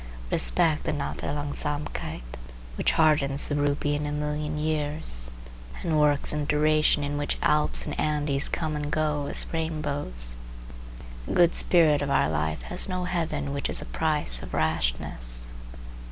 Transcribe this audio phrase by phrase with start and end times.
[0.31, 2.23] Respect the naturlangsamkeit
[2.73, 5.29] which hardens the ruby in a million years,
[5.83, 10.37] and works in duration in which Alps and Andes come and go as rainbows.
[11.27, 15.49] The good spirit of our life has no heaven which is the price of rashness.